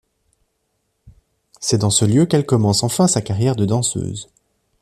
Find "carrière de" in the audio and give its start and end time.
3.21-3.65